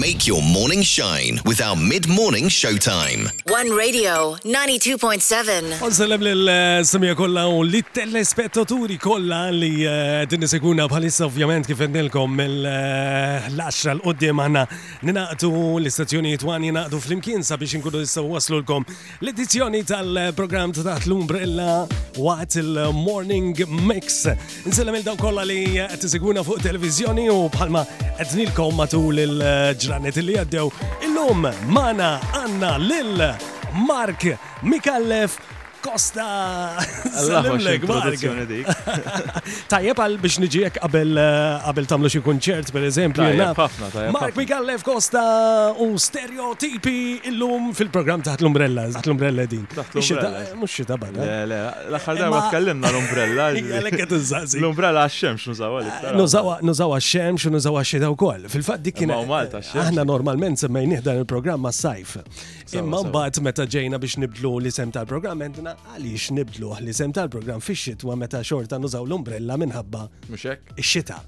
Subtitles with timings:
[0.00, 3.22] make your morning shine with our mid-morning showtime.
[3.58, 4.12] One Radio
[4.44, 4.98] 92.7.
[5.00, 9.70] għal Unsellem l eh, semja kolla u li telespettaturi kolla li
[10.28, 14.66] tiniseguna eh, bħalissa ovvjament kif għednilkom l 10 eh, l-qoddim għandna
[15.08, 15.50] ninaqtu
[15.80, 20.84] l istazzjoni jitwani jinaqdu fl-imkien sabiex inkunu jissa waslu l-edizzjoni kom l tal program ta'
[20.90, 21.86] taħt l-umbrella
[22.20, 23.54] waqt il-Morning
[23.86, 24.26] Mix.
[24.66, 25.62] Nsellem il-daw kolla li
[26.04, 27.86] tiseguna fuq televizjoni u bħalma
[28.18, 30.36] għednilkom matul il-ġurnata ġranet li
[31.04, 31.42] il-lum
[31.74, 32.10] mana
[32.42, 33.18] Anna Lil
[33.88, 34.22] Mark
[34.70, 35.32] Mikallef
[35.86, 36.76] Costa.
[37.28, 37.82] Sallimlek,
[38.48, 38.66] dik.
[39.70, 43.28] Tajjeb għal biex nġiek għabel eh, tamlu xie kunċert, per eżempju.
[44.14, 45.22] Mark Mikallef Costa
[45.84, 46.96] u stereotipi
[47.30, 48.46] illum fil-program taħt eh?
[48.46, 49.64] l-umbrella, taħt l-umbrella din.
[49.94, 51.28] Mux xita bada.
[51.46, 51.60] Le,
[51.92, 53.48] l-axar darba tkallimna l-umbrella.
[53.54, 55.94] L-umbrella għaxxem xun nużawa li.
[56.66, 59.12] Nużawa għax-xemx u nużawa għax-xita Fil-fat dik kien.
[59.14, 62.18] Aħna normalment semmejn dan il-programma sajf.
[62.74, 67.60] Imma mbagħad meta ġejna biex nibdlu li sem tal-programm għandna għaliex nibdlu l sem tal-program
[67.64, 70.04] fi xitwa meta xorta nużaw l-umbrella minħabba.
[70.32, 70.72] Muxek?
[70.80, 71.20] Ix-xita.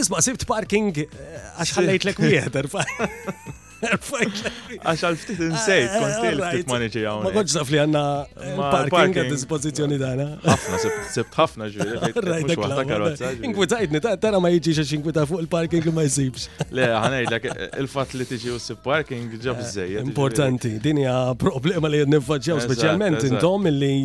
[0.00, 2.62] Isma' sibt parking eh, għax ħallejt l-ek wieħed
[3.82, 7.18] Għax għal-ftit insejt, eh, konstil ftit maniġi għaw.
[7.24, 10.26] Ma konċ naf li għanna eh, parking għad dispozizjoni dana.
[10.42, 10.76] Għafna,
[11.14, 11.80] sebt għafna ġu.
[12.14, 13.14] ħafna ġuri.
[13.48, 16.42] Inkwitajtni, tara ma jieġi xax inkwita fuq il-parking li ma jisibx.
[16.74, 17.42] Le, ħanajdlak,
[17.82, 19.98] il-fat li tiġi u sib parking ġab eh, zejja.
[20.04, 23.96] Importanti, din hija problema li nifacċaw specialment intom li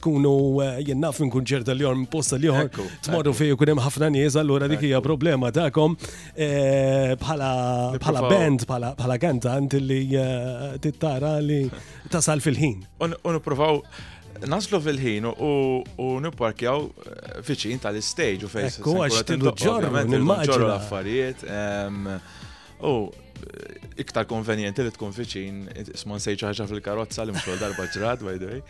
[0.00, 0.32] tkunu
[0.86, 2.68] jennaf minn kunċerta li jorm posta li jor,
[3.04, 5.90] tmorru fej u kunem ħafna nies, allura dik hija problema ta'kom
[7.20, 11.60] bħala band, bħala bħala kantant li eh, tittara li
[12.12, 12.82] tasal fil-ħin.
[13.04, 13.80] Unipruvaw
[14.50, 18.68] naslu fil-ħin u nipparkjaw eh, fiċin tal-istage u fejn.
[18.74, 20.20] Ekku għax t-ġorru,
[20.66, 21.48] l-affarijiet.
[22.80, 23.10] U
[24.00, 25.56] iktar konvenjenti li tkun fiċin,
[25.96, 28.60] isma sejċa ħaġa fil-karozza li mxol darba ġrad, by the way.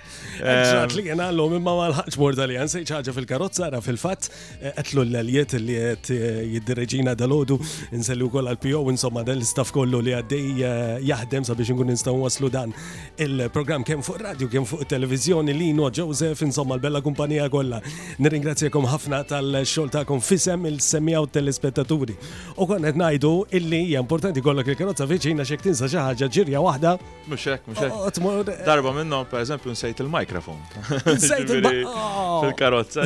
[0.40, 4.26] Eh, ġrad li jena l-lum imma ma l-ħagġ morda eh, li nsejċ fil-karozza, ra fil-fat,
[4.72, 6.10] għetlu l-għaliet li għet
[6.56, 7.58] jiddireġina dal-ħodu,
[7.94, 12.74] nsellu kol għal-PO, insomma dal-staff kollu li għaddej eh, jahdem sabiex nkun nistaw waslu dan
[13.20, 17.78] il-program kem fuq radio, kem fuq televizjoni, Lino, Joseph, insomma l-bella kumpanija kolla.
[18.18, 22.14] Nirringrazzjakom ħafna tal-xol ta' konfisem il tal telespettaturi.
[22.60, 23.30] U konnet najdu
[23.60, 26.92] illi importanti kolla ikollok il-karozza viċina xek tinsa xi ħaġa ġirja waħda.
[27.30, 30.58] Mhux hekk, Darba minnhom pereżempju nsejt il-mikrofon.
[31.16, 32.44] Nsejt oh!
[32.48, 33.04] il-karozza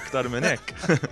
[0.00, 0.72] iktar minn hekk.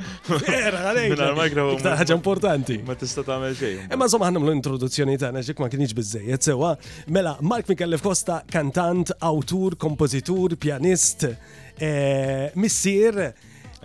[0.45, 1.17] Vera, għalejk.
[1.19, 1.75] Il-mikrofon.
[1.81, 2.79] Iktar ħaġa importanti.
[2.87, 3.91] Ma tista' tagħmel xejn.
[3.97, 6.73] Imma somma ħannem l-introduzzjoni tagħna xek ma kienx biżejjed sewa.
[7.12, 11.29] Mela, Mark Mikellef Costa, kantant, awtur, kompożitur, pjanist,
[11.77, 13.35] eh, missier,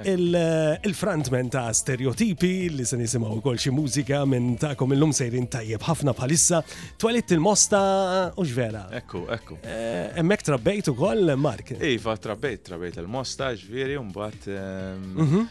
[0.02, 5.84] il-frontman eh, ta' stereotipi li se nisimaw kol xi mużika minn ta'kom illum sejrin tajjeb
[5.86, 6.62] ħafna bħalissa,
[7.00, 7.81] twalit il-mosta
[8.32, 8.88] eh, u ġvera.
[9.02, 9.58] Ekku, ekku.
[9.64, 11.76] Emmek trabbejt u kol, Mark.
[11.78, 15.46] Iva, trabbejt, trabbejt il-mosta, ġviri, un-bat ehm, mhm.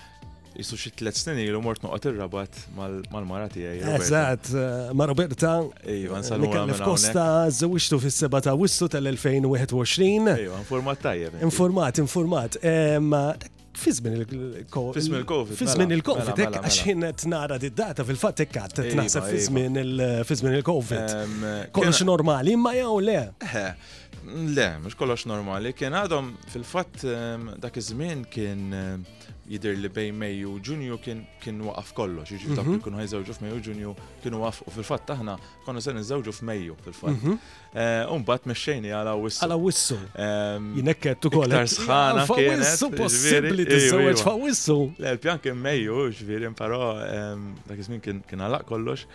[0.58, 3.81] jisu xi tliet snin ilu mort noqgħod ir-rabat mal marati tiegħi.
[3.94, 5.54] Eżat, eh, ma' Roberta.
[5.86, 6.50] Iva, nsalmu
[6.81, 7.28] F'Kosta
[7.62, 10.36] żewġtu fis-seba ta' Wissu tal-2021.
[10.48, 11.41] Iva, informat tajjeb.
[11.47, 12.60] Informat, informat.
[12.62, 13.12] Ehm,
[13.78, 14.92] fizmin il-Covid.
[14.94, 15.20] Fizmin mela.
[15.20, 15.48] il-Covid.
[15.48, 15.94] Mela, mela, fizmin iva, iva.
[15.94, 19.28] il-Covid, ek eh, għaxin t-nara d data fil-fat ek għat t-naħseb
[20.28, 21.42] fizmin il-Covid.
[21.76, 23.16] Kollox normali, imma jaw le.
[23.42, 23.90] Eh,
[24.56, 25.74] le, mux kollox normali.
[25.76, 27.06] Kien għadhom fil-fat
[27.64, 28.66] dak iż-żmien kien
[29.48, 32.76] jidir li bej Mejju Junior kien waqaf kollox, Jiġifieri dak mhm.
[32.76, 35.34] li kienu ħajżewġu f'Mejju Junior kienu waqaf u fil-fatt aħna
[35.66, 37.16] konna se niżewġu f'Mejju fil-fatt.
[37.25, 37.36] Mhm.
[37.72, 39.42] Eh, Umbat mexxejni għala wissu.
[39.44, 39.98] Għala wissu.
[40.78, 41.48] Jinekket ukoll.
[41.48, 41.72] Iktar eh?
[41.75, 42.62] sħana kienet.
[42.69, 44.78] Wissu possibbli tiżewġ fa' wissu.
[45.00, 46.92] L-pjan kien Mejju, ġviri, però
[47.66, 49.08] dak iż-żmien kien għalaq kollox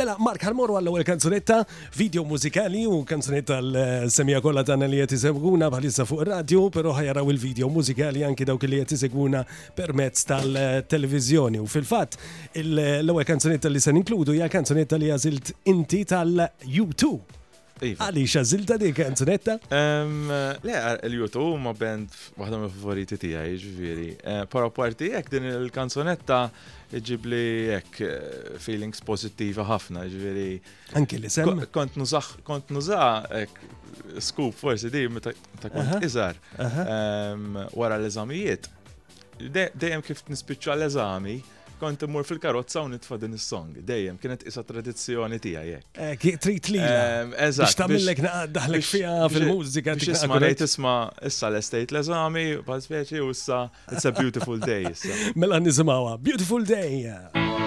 [0.00, 1.58] Mela, Mark, ħarmorru għall-ewwel kanzunetta,
[1.96, 6.94] video mużikali u kanzunetta l-semija kollha tagħna li jati isegwuna bħalissa fuq radio, pero però
[6.96, 9.42] ħajaraw il-video mużikali anki dawk li qed isegwuna
[9.76, 10.56] permezz tal
[10.88, 12.16] televizjoni U fil-fatt,
[12.62, 17.12] l-ewwel kanzunetta li se ninkludu hija kanzunetta li għażilt inti tal-U2.
[17.78, 18.08] Iva.
[18.08, 19.52] Għali xazilta di kanzunetta?
[20.64, 22.10] Le, l u ma band
[22.40, 24.06] waħda me favoriti tiegħi, ġviri.
[24.18, 26.40] Eh, Para parti jekk din il-kanzunetta
[26.96, 30.46] iġib li jekk eh, feelings pozittiva ħafna, ġveri.
[30.98, 31.50] Anki li sem.
[31.74, 33.48] Kont nużax, kont nużax,
[34.24, 36.38] skup forsi di, ta' kont izar
[37.76, 38.70] wara l-eżamijiet.
[39.38, 41.38] Dejjem kif nispiċċa l-eżami,
[41.78, 43.74] kont immur fil-karozza u nitfa din is-song.
[43.90, 46.32] Dejjem kienet isa tradizzjoni tiegħi hekk.
[46.32, 46.80] Eh, trid li.
[46.80, 47.64] Eżatt.
[47.64, 48.22] Biex tagħmellek
[48.56, 49.96] daħlek fiha fil-mużika.
[49.98, 50.98] Biex isma' ngħid isma'
[51.30, 55.14] issa l-estate l-eżami, bħal speċi u issa it's a beautiful day issa.
[55.38, 57.08] Mela nisimgħuha, beautiful day.
[57.08, 57.66] Yeah.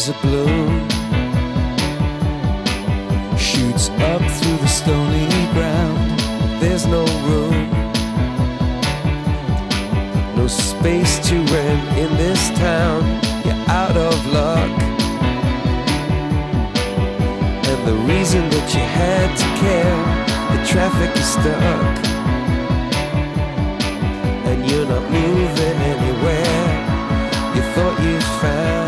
[0.00, 0.70] is a bloom
[3.48, 6.02] shoots up through the stony ground.
[6.62, 7.58] There's no room,
[10.40, 13.00] no space to rent in this town.
[13.46, 14.74] You're out of luck,
[17.70, 20.00] and the reason that you had to care,
[20.54, 21.94] the traffic is stuck,
[24.48, 26.58] and you're not moving anywhere.
[27.54, 28.79] You thought you found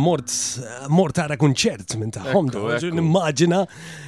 [0.00, 0.32] mort
[0.88, 2.96] mort ara kunċert minn ta' tagħhom.
[3.02, 3.64] Immaġina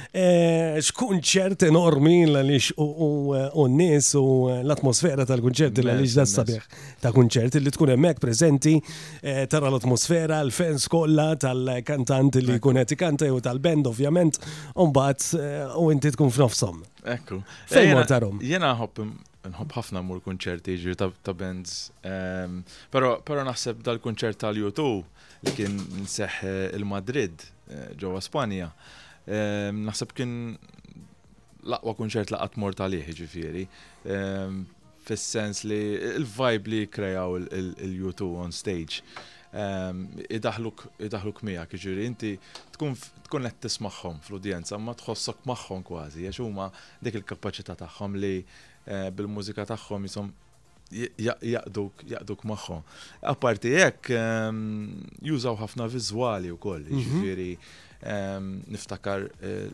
[0.09, 4.23] Eh, X'kunċert enormi l-għalix u n-nies u
[4.63, 6.63] l-atmosfera tal-kunċert l-għalix da sabiħ
[7.03, 8.73] ta' kunċert li tkun hemmhekk preżenti
[9.21, 14.39] eh, tara l-atmosfera, l-fans kollha tal-kantant li jkun qed ikanta tal-band ovvjament
[14.81, 16.79] u mbagħad eh, u inti tkun f'nofshom.
[17.05, 17.43] Ekku.
[17.69, 18.41] Fejn tarom?
[18.41, 18.97] Jena hopp
[19.45, 21.91] nħobb ħafna mur kunċerti ġir ta' bands.
[22.01, 25.03] Ehm, Pero naħseb dal-kunċert tal-YouTube
[25.45, 26.39] li kien nseħ
[26.81, 27.45] il-Madrid
[28.01, 28.73] ġewwa Spanja.
[29.29, 30.31] Ehm, naħseb kien
[31.69, 33.65] laqwa kunċert laqat mort għalih ġifiri.
[34.09, 34.61] Ehm,
[35.05, 35.77] fis-sens li
[36.17, 39.01] il-vibe li krejaw il-U2 on stage
[39.53, 40.01] ehm,
[40.33, 42.31] idaħluk mija, ġiri inti
[42.75, 42.97] tkun
[43.29, 46.67] qed tismagħhom fl-udjenza ma tħossok magħhom kważi għax huma
[47.01, 50.29] dik il-kapaċità tagħhom li eh, bil-mużika tagħhom jisom
[51.21, 52.81] jaqduk jaqduk magħhom.
[53.33, 54.09] Apparti jekk
[55.29, 57.05] jużaw ħafna viżwali wkoll, mhm.
[57.05, 57.51] ġifieri.
[57.59, 59.67] Mm -hmm niftakar eh,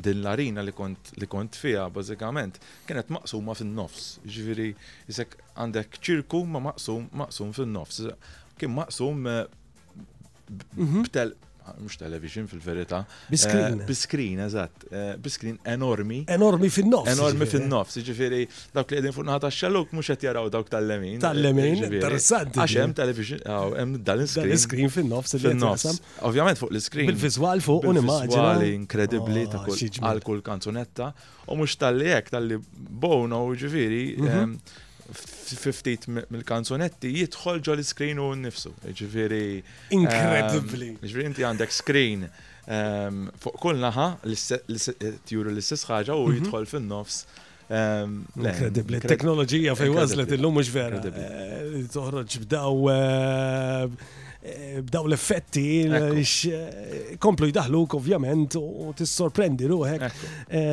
[0.00, 4.18] din l-arina li kont li kont fija bazzikament, kienet maqsuma fin-nofs.
[4.26, 4.72] Ġviri,
[5.10, 8.02] isek għandek ċirku ma maqsum maqsum fin-nofs.
[8.58, 9.44] Kien maqsum eh,
[10.76, 11.04] mhm
[11.78, 13.04] mux television fil-verita.
[13.30, 13.62] Biskrin.
[13.80, 14.84] Eh, Biskrin, eżat.
[14.92, 16.22] Eh, Biskrin enormi.
[16.26, 17.10] Enormi fin-nofs.
[17.12, 17.62] Enormi jiġifieri.
[17.62, 17.98] fin-nofs.
[18.06, 18.40] Ġifiri,
[18.74, 21.20] dawk li għedin fuq naħat xalluk mux għet jaraw dawk tal-lemin.
[21.22, 21.96] Tal-lemin, eh, jiġifieri.
[22.02, 22.60] interessanti.
[22.60, 23.40] Għax hemm television,
[23.82, 24.48] hemm dal-screen.
[24.54, 25.86] Dal-screen fil nofs fil nofs
[26.28, 27.06] Ovvjament fuq l-screen.
[27.12, 28.18] bil vizual fuq un-immaġina.
[28.26, 29.64] bil vizuali inkredibli ta'
[30.14, 31.12] ah, kull kanzunetta.
[31.48, 34.18] U mux tal-li jek, tal-li bono, ġifiri.
[34.18, 34.30] Mhm.
[34.30, 34.58] Ehm,
[35.12, 38.72] 50 mill kanzonetti jidħol ġol screen u nnifsu.
[38.86, 39.62] Ġifieri.
[39.96, 40.92] Incredibly.
[40.94, 44.08] Ehm, Ġifieri inti għandek screen ehm, fuq kull naħa
[45.26, 46.38] tjuru l-istess ħaġa u mhm.
[46.40, 47.24] jidħol fin-nofs.
[47.70, 48.98] Ehm, incredibly.
[49.04, 51.02] t'eknologija fej waslet illum mhux vera.
[51.02, 60.04] Eh, toħroġ b'daw eh, Eh, b'daw l-effetti eh, komplu jidaħluk ovvjament u tissorprendi ruħek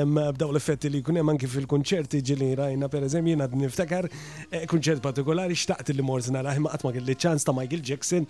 [0.08, 5.58] b'daw l-effetti li kunem anki fil-konċerti ġili rajna per eżem jina niftakar eh, kunċert partikolari
[5.60, 8.24] xtaqt li mort nara ma għatma għill ċans ta' Michael Jackson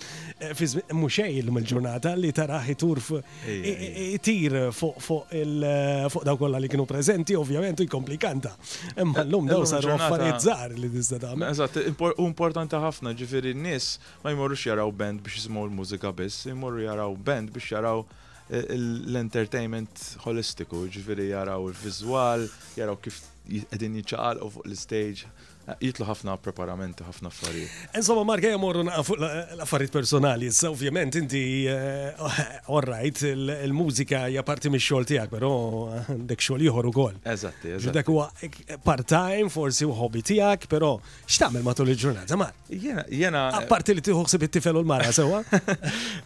[1.03, 3.12] muxej l-lum il-ġurnata li taraħi turf
[4.25, 8.56] tir fuq daw kolla li kienu prezenti ovvjament u jkomplikanta
[9.06, 9.94] imma l-lum daw saru
[10.82, 11.48] li tista' tagħmel.
[11.53, 11.77] Eżatt,
[12.25, 13.91] importanti ħafna ġifieri n-nies
[14.25, 18.00] ma jmorrux jaraw band biex jismu l-mużika biss, imorru jaraw band biex jaraw
[18.50, 18.63] eh,
[19.10, 23.19] l-entertainment holistiku, ġifiri jaraw il-vizual, jaraw kif
[23.75, 25.27] edin jċaqal u fuq l-stage,
[25.81, 27.74] jitlu ħafna preparamenti, ħafna affarijiet.
[27.97, 31.41] Insomma, Marka, jamorru fuq l-affarijiet personali, issa ovvjament inti
[32.71, 33.36] orrajt eh,
[33.67, 35.51] il-mużika hija parti xol tijak, pero
[36.07, 37.19] dek xol xogħol u ukoll.
[37.25, 37.95] Eżatti, eżatti.
[37.97, 38.29] Dak huwa
[38.86, 40.97] part-time, forsi u hobby tijak, pero
[41.27, 42.50] xtamil matul il-ġurnata, ma?
[42.69, 43.47] Jena.
[43.59, 45.43] Apparti li tieħuħsib it-tifel u l-mara sewwa?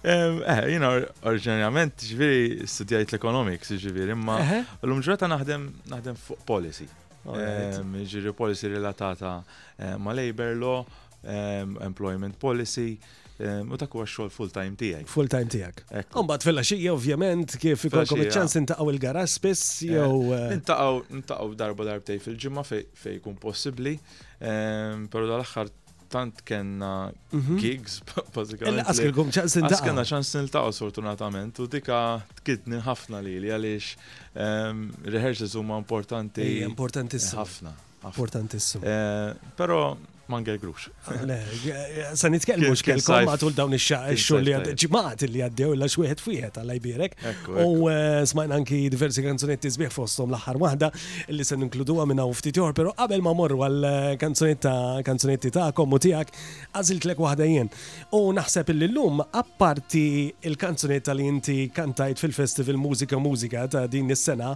[0.11, 0.89] Eh, Jena
[1.27, 4.37] oriġinarjament ġviri studijajt l-economics, ġviri, imma
[4.83, 6.87] l-lum naħdem fuq policy.
[7.29, 9.35] Ehm, ġiri policy relatata
[9.77, 10.77] ehm, ma' labor law,
[11.21, 12.93] ehm, employment policy,
[13.41, 15.07] u ta' huwa xogħol full-time tiegħek.
[15.09, 16.03] Full-time tiegħek.
[16.21, 20.29] Imbagħad fil xie, ovvjament kif ikolkom iċ-ċans il garas spess, eh, jew.
[20.37, 23.95] Eh, Intaqaw darba darbtej fil-ġimgħa fejn jkun possibbli,
[24.37, 25.73] però dal-aħħar
[26.11, 27.55] tant kena mhm.
[27.59, 28.31] gigs, basically.
[28.35, 28.89] bazzikament.
[28.91, 32.01] Askilkom ċansin ta' Askilna ċansin ta' sfortunatament, u dika
[32.41, 33.93] tkidni ħafna li li għalix
[35.15, 36.45] rehearsals huma importanti.
[36.67, 37.45] Importantissimo.
[37.45, 37.75] ħafna.
[38.01, 38.83] Importantissimo.
[38.87, 39.81] Eh, Pero
[40.31, 40.79] ma Grux.
[42.19, 47.17] Sa nitkellmu x'kelkom matul dawn ix-xogħol li ġimgħat li għaddew la xwieħed fujħet għal jbierek.
[47.65, 50.89] U eh, smajna anki diversi kanzunetti sbieħ fosthom l-aħħar waħda
[51.35, 53.89] li se inkludu minn hawn ftit pero però qabel ma morru għal
[54.21, 56.33] kanzunetta eh, kanzunetti tagħkom u tiegħek
[56.75, 57.71] għażiltlek wahda jien.
[58.15, 60.05] U naħseb illi lum apparti
[60.47, 64.53] il kanzonetta li inti kantajt fil-Festival Musika Musika ta' din is-sena,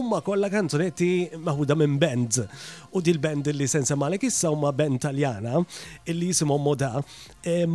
[0.00, 1.12] umma kollha kanzunetti
[1.44, 2.42] maħuda minn band.
[2.96, 5.64] U dil-band li sen semalek issa huma band tal Taljana
[6.06, 7.02] illi jisimhom Moda.
[7.42, 7.68] Eh,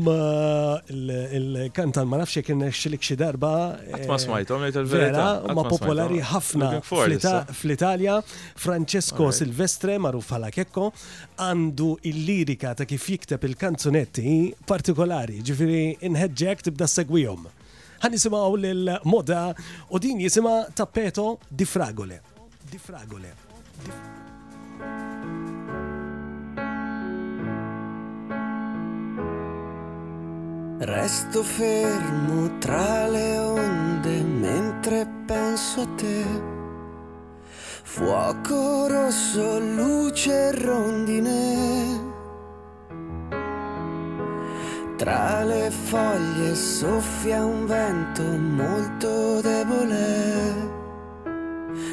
[0.96, 3.76] Il-kantan ma nafx kien xilik xi darba.
[3.98, 5.14] Eh, ma smajtom il
[5.54, 6.80] Ma popolari ħafna
[7.54, 8.22] fl-Italja.
[8.56, 10.92] Francesco Silvestre magħruf bħala Kekko
[11.38, 17.48] għandu il-lirika ta' kif jikteb il-kanzunetti partikolari, ġifieri inħeġġek tibda segwihom.
[18.04, 19.54] Ħanisimaw lil-moda
[19.90, 22.20] u din jisima tappeto di fragole.
[22.70, 23.32] Di fragole.
[23.84, 24.22] Di fragole.
[30.86, 36.26] Resto fermo tra le onde mentre penso a te.
[37.84, 42.02] Fuoco rosso, luce rondine.
[44.98, 50.70] Tra le foglie soffia un vento molto debole.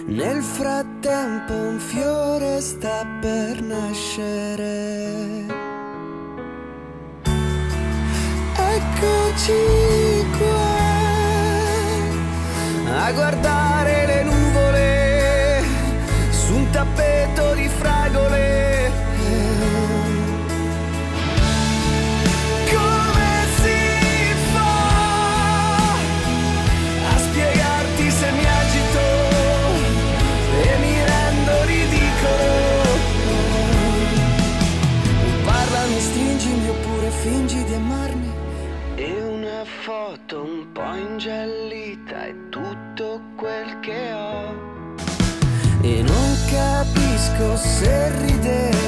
[0.07, 5.60] Nel frattempo un fiore sta per nascere.
[8.73, 9.53] Eccoci
[10.39, 10.69] qua
[13.05, 13.70] a guardare
[47.57, 48.80] se ridere.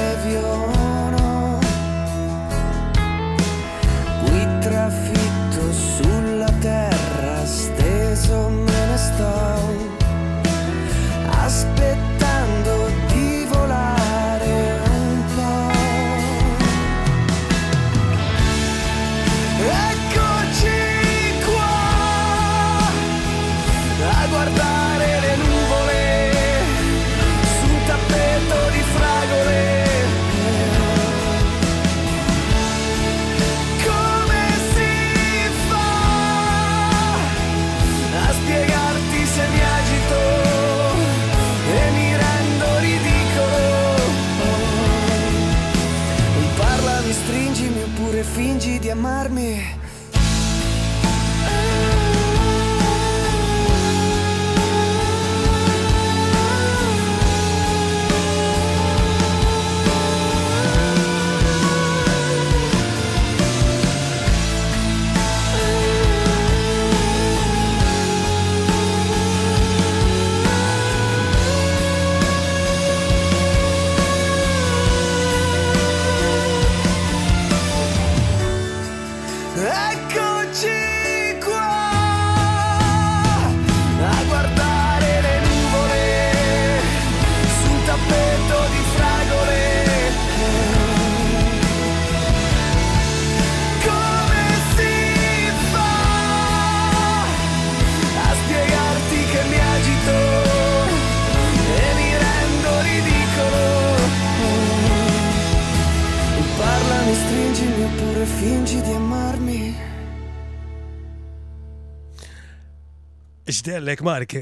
[113.63, 114.33] Xdellek, Mark.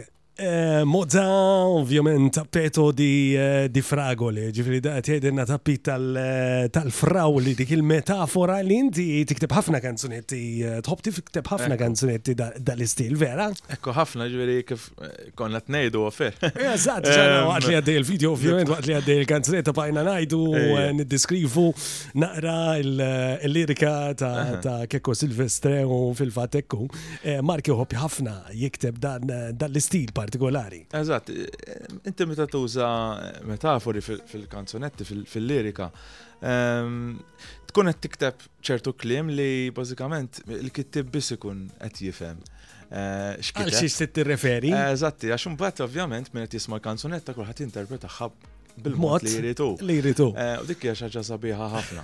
[0.42, 1.24] Eh, Mozza,
[1.66, 8.74] ovvjament, tappeto di, eh, di fragole, ġifri da tjedinna tappit eh, tal-frawli, dik il-metafora li
[8.82, 10.40] inti tikteb ħafna kanzunetti,
[10.82, 13.52] tħob tikteb ħafna kanzunetti dal-istil, vera?
[13.78, 14.88] Ekko ħafna ġifri kif
[15.38, 16.42] konna t-nejdu għafer.
[16.72, 17.68] Eżat, għat ehm.
[17.70, 20.42] li għaddej il-video, ovvjament, għat li għaddej il-kanzunetta bajna najdu,
[21.04, 21.68] niddiskrivu,
[22.24, 26.90] naqra il-lirika ta' Kekko Silvestre u fil-fatekku.
[27.46, 29.30] Marki ħob ħafna jikteb dan
[29.70, 30.86] l-istil, partikolari.
[30.92, 31.30] Eżatt,
[32.06, 35.90] inti meta tuża metafori fil-kanzonetti, fil-lirika,
[36.42, 37.16] ehm,
[37.70, 42.38] tkun qed tikteb ċertu kliem li bażikament il-kittib biss ikun qed jifhem.
[42.92, 44.72] Eh, Għal xi sitt tirreferi?
[44.74, 48.32] Eżatti, għax imbagħad ovvjament minn qed jisma' kanzunetta kulħadd interpreta ħab
[48.84, 49.76] bil-mod li jritu.
[49.82, 50.34] Li jritu.
[50.36, 52.04] Eh, u dik hija xaġa sabiħa ħafna.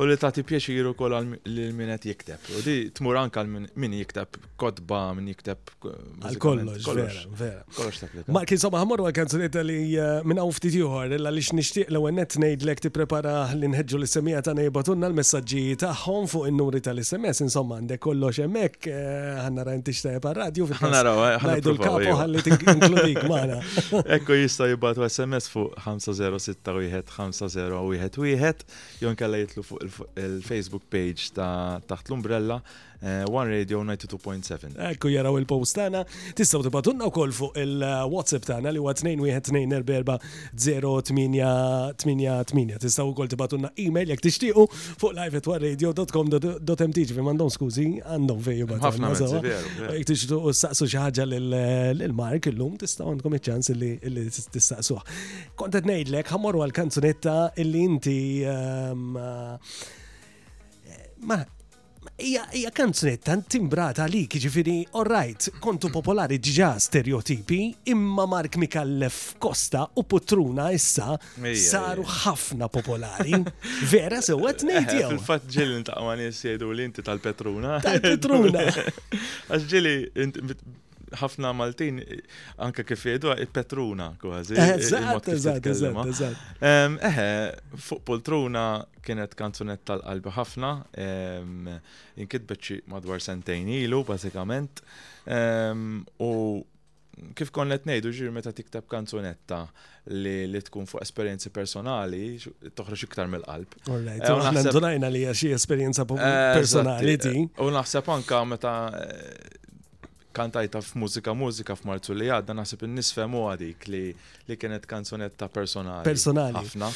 [0.00, 2.38] U li tagħti pjaċir ukoll kol min minet jikteb.
[2.56, 5.58] U di t-mur anka anke min jikteb kodba, min jikteb.
[5.84, 5.98] Eh,
[6.30, 7.60] għal kollox, vera, vera.
[7.76, 8.32] Kollox tapplika.
[8.32, 12.76] Ma kien għamur ħamorru kanzunetta li eh, minn hawn ftit li x-nishtiq l-ewwel nett l
[12.80, 17.04] tipprepara li nħeġġu l-issemija tagħna jibgħatulna l messagġi ta' tagħhom fuq il numri ta' l
[17.04, 22.16] sms insomma għandek kollox emmek, għanna eh, ra intix tajjeb radio Għanna ra' Najdu l-kapo
[22.22, 23.60] ħalli tinkludik maħna.
[24.16, 28.66] Ekku jista jibgħatu SMS fuq 506 1 501
[29.00, 32.60] jonka lejtlu fuq il-Facebook page ta' taħt l-umbrella
[33.02, 34.76] Uh One Radio 92.7.
[34.78, 36.04] Ekku jaraw il-post tana,
[36.38, 38.92] tistaw tibatunna wkoll fuq il-WhatsApp tana li huwa
[42.82, 44.64] Tistaw u kol tibatunna e-mail jek tishtiqu
[45.00, 49.10] fuq live at radio.com.mt ġifi m'għandhom skużi għandhom Jek jibatunna.
[49.10, 51.62] u s saqsu xaħġa l
[51.98, 55.02] lil-Mark illum tistaw għandkom iċ li tistaqsuha.
[55.56, 57.34] Kont Kontet ngħidlek ħammorru għal-kanzunetta
[57.64, 61.38] illi inti ehm, eh, ma
[62.20, 70.02] Ija kanzunetta timbrata li ġifiri alright, kontu popolari ġiġa stereotipi, imma Mark Mikallef Kosta u
[70.04, 71.16] Putruna issa
[71.62, 73.32] saru ħafna popolari.
[73.90, 75.06] Vera sewet nejt jew.
[75.08, 76.42] Eh, fil-fat ġili ntaqma nies
[76.74, 77.80] li inti tal-Petruna.
[77.86, 78.66] Tal-Petruna.
[79.48, 79.96] Għax ġili
[81.18, 82.00] ħafna Maltin
[82.66, 84.56] anka kif jedu petruna kważi.
[84.56, 86.24] Eh, eżatt, eżatt, eżatt.
[86.24, 86.66] Eh.
[86.68, 87.28] Ehm, eħe,
[87.78, 88.64] fuq poltruna
[89.04, 91.70] kienet kanzunetta tal-qalbi ħafna, ehm,
[92.22, 94.84] inkitbet madwar sentejn ilu bażikament.
[95.26, 96.32] Ehm, u
[97.36, 99.66] kif kon let nejdu ġir meta tiktab kanzunetta
[100.10, 102.38] li, li tkun fuq esperienzi personali,
[102.74, 103.76] toħroġ iktar mill-qalb.
[103.84, 107.36] Eh, naħseb li hija xi esperjenza personali ti.
[107.62, 108.74] U naħseb anka meta
[110.32, 114.02] kantajta f'mużika mużika f'Marzu li għadda nasib n u għadik li,
[114.48, 116.04] li kienet kanzonetta personali.
[116.06, 116.60] Personali.
[116.62, 116.90] Ħafna.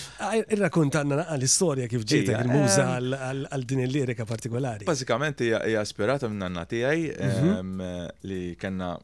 [0.57, 4.88] Irrakont għanna l-istoria kif ġieta il-muża għal din il-lirika partikolari.
[4.88, 7.90] Basikament hija ispirata minn għanna tiegħi mhm.
[8.31, 8.94] li kena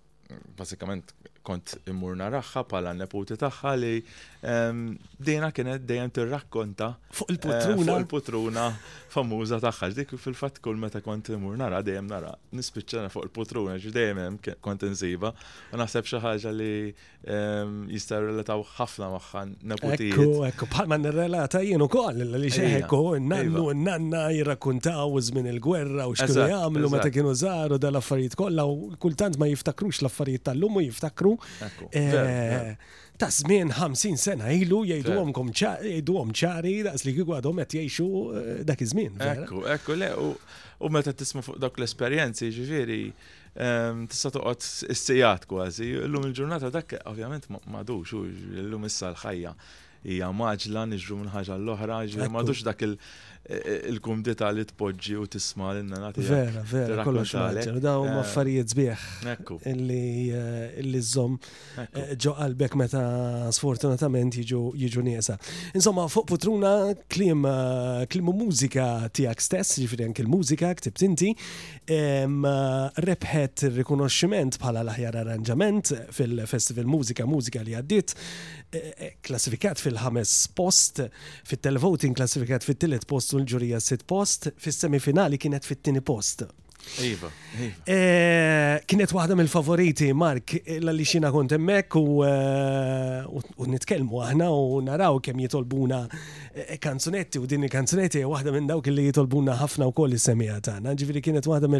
[0.59, 3.95] basikament kont immur naraħħa pala nepoti taħħa li
[4.43, 6.87] Ehm, Dejna kienet dejjem tirrakkonta.
[7.15, 7.75] Fuq il-putruna.
[7.79, 8.65] Eh, fuq il-putruna
[9.13, 9.93] famuża tagħha.
[9.95, 12.33] Dik fil-fatt kull meta kont imur nara dejjem nara.
[12.51, 15.31] Nispiċċana fuq il-putruna ġi dejjem hemm kont insiba.
[15.73, 16.75] U naħseb xi ħaġa li
[17.23, 20.19] ehm, jista' relataw ħafna magħha neputijiet.
[20.19, 26.09] Ekku, ekku, bħalma nirrelata jien ukoll li xi ekku, nannu n nanna jirrakkuntaw żmien il-gwerra
[26.11, 30.85] u x'kienu jagħmlu meta kienu żaru dal-affarijiet kollha u kultant ma jiftakrux l-affarijiet tal-lum u
[30.89, 31.37] jiftakru.
[31.95, 32.75] Eh,
[33.23, 38.49] ta' żmien 50 sena ilu jgħidu jgħiduhom ċari daqs li kieku għadhom qed jgħixu eh,
[38.67, 39.21] dak iż-żmien.
[39.29, 40.09] Ekku, ekku le
[40.83, 45.93] u meta tisma' fuq dak l-esperjenzi ġifieri ehm, tista' toqgħod issejjat kważi.
[46.09, 48.25] Illum il-ġurnata dak ovvjament m'għadux u
[48.91, 49.55] issa l-ħajja
[50.03, 52.99] hija maġla niġru minn ħaġa l-oħra, ġifieri ma'dux dak il-
[53.43, 56.23] il-kumdita li tpoġġi u tisma l-innanati.
[56.25, 57.79] Vera, vera, kollox maġġer.
[57.83, 59.07] Daw eh, affarijiet zbieħ.
[59.67, 61.35] Illi zom
[61.83, 63.03] eh, eh, ġo qalbek meta
[63.57, 65.37] sfortunatament jiġu niesa.
[65.75, 66.73] Insomma, fuq putruna
[67.11, 67.43] klim
[68.13, 71.33] klim mużika tiegħek stess, ġifri anki l-mużika ktib inti,
[73.09, 78.15] rebħet rikonoxximent bħala l-aħjar arranġament fil-festival mużika, mużika li għaddit,
[79.27, 81.03] klassifikat fil-ħames post,
[81.51, 86.45] fit-televoting klassifikat fit-tillet post l-ġurija sit post, fis semifinali kienet fit-tini post.
[87.03, 87.31] Iva.
[87.89, 95.19] Eh, kienet waħda mill-favoriti, Mark, l-li xina kont emmek u eh, nitkelmu aħna u naraw
[95.25, 100.17] kem jitolbuna eh, kanzunetti u din kanzunetti waħda minn dawk li jitolbuna ħafna u koll
[100.17, 100.93] is-semija tagħna.
[100.99, 101.71] Ġifieri kienet waħda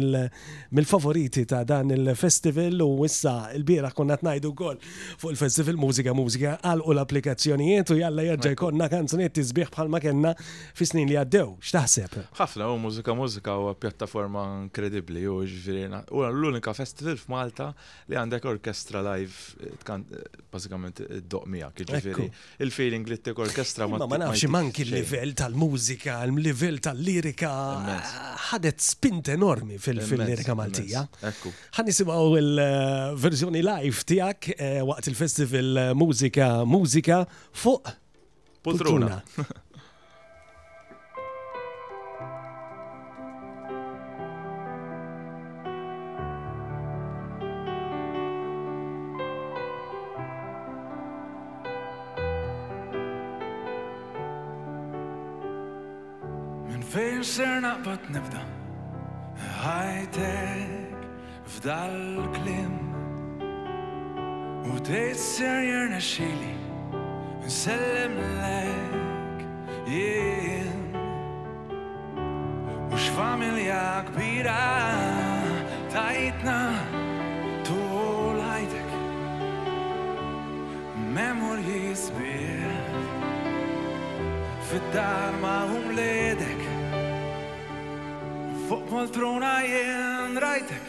[0.73, 6.93] mill-favoriti ta' dan il-festival u issa l-bira konna tnajdu wkoll fuq il-festival Mużika Mużika u
[6.95, 10.33] l-applikazzjonijiet u jalla jerġa' jkollna kanzunetti sbieħ bħalma kellna
[10.77, 11.57] fis-snin li għaddew.
[11.69, 12.17] X'taħseb?
[12.39, 15.99] Ħafna u Mużika Mużika u pjattaforma inkredibli inkredibli u ġifirina.
[16.13, 17.69] U l-unika festival f'Malta
[18.09, 23.97] li għandek orkestra live, eh, eh, bazzikament id-doq eh, miegħek, Il-feeling li t-tek orkestra ma.
[24.07, 27.49] Ma nafx manki l-livell tal-mużika, l-livell tal-lirika
[28.51, 31.03] ħadet spint enormi fil-lirika Maltija.
[31.79, 34.53] Ħanisimaw il-verżjoni live tiegħek
[34.89, 37.93] waqt il-festival Mużika Mużika fuq
[38.63, 39.19] Poltruna.
[56.93, 58.41] Fejn ser naqbad nibda
[59.63, 60.91] ħajtek
[61.53, 62.75] f'dal-klim
[64.69, 66.51] U tejt ser jirna xili
[67.47, 69.41] Nsellem lek
[69.89, 70.83] jien
[72.91, 74.53] Mux familja kbira
[75.97, 76.57] tajtna
[77.65, 77.81] tu
[78.37, 78.93] lajtek
[81.17, 82.77] Memorji sbir
[84.69, 85.89] Fid-dar ma hum
[88.73, 90.81] Och Futboltronajen Raitek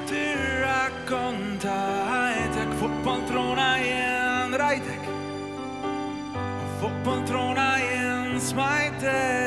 [0.09, 3.57] Tyrra kontaitek, Och
[4.59, 5.01] Raitek
[6.61, 9.40] on futboltronajen smajtek!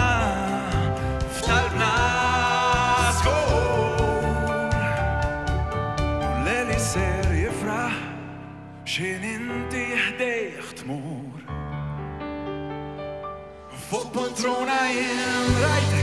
[1.37, 1.91] f'talbna
[3.17, 4.77] żgur
[6.47, 7.97] Leli ser jifraħ
[8.93, 11.43] x'in inti ħdejh tmur
[13.89, 16.02] Fuq poltruna jien rajtek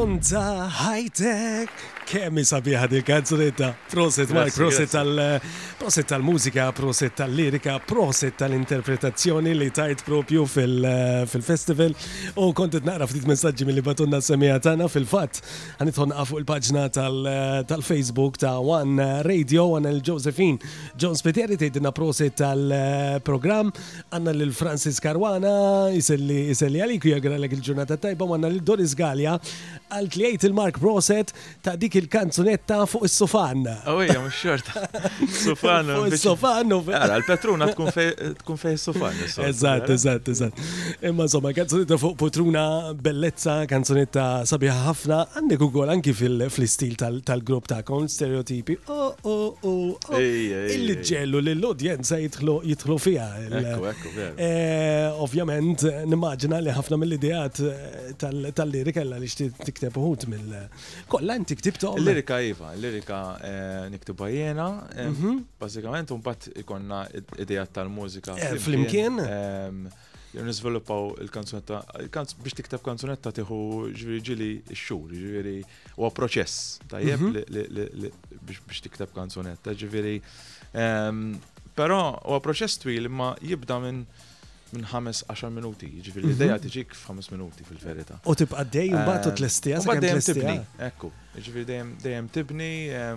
[0.00, 1.68] Monza Hightech.
[2.10, 3.68] Kemm sabiħa di kanzunetta.
[3.92, 5.18] Proset Mark, proset tal
[5.78, 11.92] proset tal-mużika, proset tal-lirika, proset tal-interpretazzjoni li tajt propju fil-festival.
[11.94, 15.38] Eh, u kontet naqra ftit messaġġi mill-li batunna semija tana fil-fatt.
[15.78, 17.36] Għanitħon għafu il pagġna eh,
[17.70, 20.58] tal-Facebook ta' One Radio għan il josephine
[20.98, 23.70] John Spiteri tgħidilna proset tal eh, program
[24.10, 29.38] Għanna l-Francis Karwana jiselli għalik u jagralek il-ġurnata tajba għanna l-Doris Galja
[29.90, 31.32] għal li il-Mark Broset
[31.64, 33.64] ta' dik il-kanzunetta fuq is-sofan.
[33.90, 34.68] Awija, mux xort.
[35.34, 35.90] Sofan.
[35.96, 36.70] Fuq is-sofan.
[36.74, 37.90] Għara, l-Petruna tkun
[38.60, 40.32] fej il sofan Eżat, eżat, eh?
[40.32, 40.60] eżat.
[41.10, 42.64] Imma insomma, kanzunetta fuq Petruna,
[43.06, 48.78] bellezza, kanzunetta sabiħa ħafna, għandek kugol anki fil-istil tal-grupp ta' kon, stereotipi.
[48.92, 50.20] Oh, oh, oh.
[50.20, 53.28] Il-ġellu l-udjenza jitħlu fija.
[53.48, 54.14] Ekku, ekku,
[55.26, 60.52] Ovvjament, nimmaġina li ħafna mill-idejat eh, tal-lirikella li xtit tikteb uħut mill
[61.08, 61.96] kollha inti ktibtom.
[62.04, 65.38] Lirika iva, lirika eh, niktuba jiena, eh, mhm.
[65.60, 67.06] bażikament un bat ikonna
[67.40, 68.36] idea tal-mużika.
[68.36, 69.16] Eh, flimkien?
[69.24, 69.80] Ehm,
[70.34, 71.80] jew niżviluppaw il-kanzunetta,
[72.44, 73.60] biex tikteb kanzunetta tiħu
[73.96, 75.56] ġviri x-xhur, ġviri
[75.98, 78.10] u proċess tajjeb mhm.
[78.50, 80.18] biex tikteb kanzunetta, ġviri.
[80.76, 81.24] Ehm,
[81.76, 84.04] però u proċess twil ma jibda minn
[84.74, 86.28] minn 5-10 minuti, ġifir mhm.
[86.30, 88.18] l-ideja tiġik 5 minuti fil-verita.
[88.26, 90.54] U tibqa' eh, dejjem batu t-lestija, sa' dejjem tibni,
[90.86, 92.70] ekku, eh, ġifir dejjem tibni,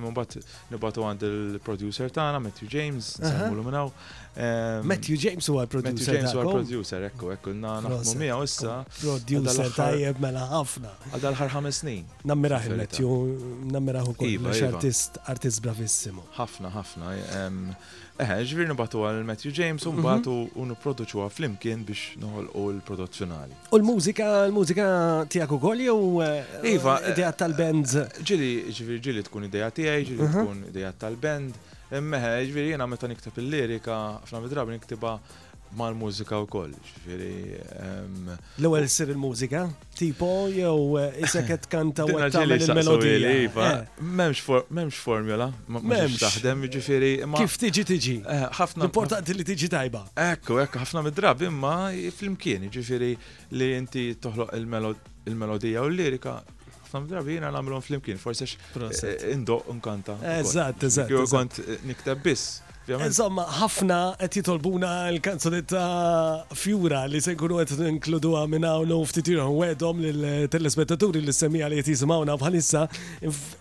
[0.03, 3.91] mbagħad nibatu għand il-producer tana, Matthew James, nsemmu minnaw.
[4.89, 5.93] Matthew James huwa l-producer.
[5.93, 8.79] Matthew James huwa producer ekku, ekku, naħmu miegħu issa.
[8.99, 10.95] Producer tajjeb mela ħafna.
[11.11, 12.07] Għal dal-ħar ħames snin.
[12.29, 14.79] Nammiraħi Matthew, nammiraħu ukoll iva, iva.
[15.29, 16.25] artist bravissimo.
[16.39, 17.13] Ħafna, ħafna.
[18.13, 20.06] Eħe, ġvir nibatu għal Matthew James, un mhm.
[20.06, 24.86] batu unu produċu għal flimkien biex noħol u l produzzjonali U l-mużika, l-mużika
[25.34, 27.95] tijak u għolli u eh, Iva, eh, ideja tal-band?
[28.04, 30.43] Eh, ġili, ġvir ġili tkun ideja tijaj, ġili mhm.
[30.45, 31.58] tkun ideja tal-band.
[31.93, 33.97] Meħe, ehm, ġvir jena meta niktab il-lirika,
[34.30, 35.17] fna midrabi niktiba
[35.77, 36.71] mal-mużika u koll.
[38.59, 43.33] L-ewel sir il-mużika, tipo jew eh, iseket kanta u il-melodija.
[43.43, 43.67] Iva.
[43.73, 44.01] Eh.
[44.03, 47.12] Memx formula, memx taħdem, ġifiri.
[47.38, 48.15] Kif tiġi tiġi?
[48.23, 48.47] Eh,
[48.83, 50.03] Importanti li tiġi tajba.
[50.31, 51.77] Ekku, ekku, ħafna mid-drab, imma
[52.17, 53.13] fl-imkien, ġifiri
[53.57, 54.53] li inti toħloq
[55.25, 56.38] il-melodija u l-lirika,
[56.83, 60.19] ħafna drabi jina namlon fl-imkien, forse x indoq unkanta.
[60.38, 61.13] Eżat, eżat.
[61.33, 62.51] Kont niktab biss.
[62.85, 65.81] Insomma, ħafna qed jitolbuna l-kanzunetta
[66.59, 71.77] Fjura li se nkunu qed inkluduha minn hawn u ftit wedhom lill-telespettaturi li semija li
[71.79, 72.81] qed jisimgħuna bħalissa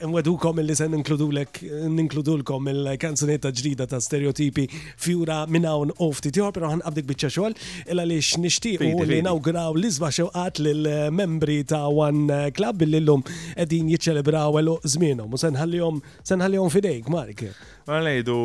[0.08, 1.60] nwedukom li se ninkludulek
[1.94, 4.64] ninkludulkom il-kanzunetta ġdida ta' stereotipi
[4.98, 7.56] Fjura minn hawn u ftit ieħor, però ħanqabdik biċċa xogħol
[7.94, 14.58] illa li x'nixtiequ li nawgraw l-isba' xewqat lill-membri ta' One Club li llum qegħdin jiċċelebraw
[14.58, 17.46] għelu żmienhom u se nħallihom fidejk, Mark.
[17.86, 18.38] Ma ngħidu